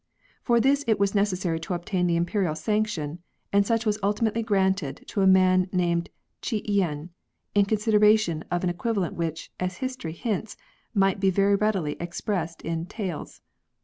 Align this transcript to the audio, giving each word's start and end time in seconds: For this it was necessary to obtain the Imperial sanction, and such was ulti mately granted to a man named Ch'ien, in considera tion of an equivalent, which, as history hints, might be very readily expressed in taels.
For 0.41 0.59
this 0.59 0.83
it 0.87 0.99
was 0.99 1.13
necessary 1.13 1.59
to 1.59 1.75
obtain 1.75 2.07
the 2.07 2.15
Imperial 2.15 2.55
sanction, 2.55 3.19
and 3.53 3.67
such 3.67 3.85
was 3.85 3.99
ulti 3.99 4.21
mately 4.21 4.43
granted 4.43 5.03
to 5.09 5.21
a 5.21 5.27
man 5.27 5.69
named 5.71 6.09
Ch'ien, 6.41 7.09
in 7.53 7.65
considera 7.67 8.17
tion 8.17 8.43
of 8.49 8.63
an 8.63 8.71
equivalent, 8.71 9.13
which, 9.13 9.51
as 9.59 9.77
history 9.77 10.13
hints, 10.13 10.57
might 10.95 11.19
be 11.19 11.29
very 11.29 11.53
readily 11.55 11.97
expressed 11.99 12.63
in 12.63 12.87
taels. 12.87 13.41